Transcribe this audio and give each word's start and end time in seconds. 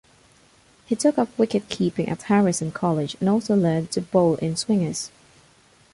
He 0.87 0.95
took 0.95 1.19
up 1.19 1.29
wicket-keeping 1.37 2.09
at 2.09 2.23
Harrison 2.23 2.71
College 2.71 3.15
and 3.19 3.29
also 3.29 3.55
learned 3.55 3.91
to 3.91 4.01
bowl 4.01 4.35
inswingers. 4.37 5.11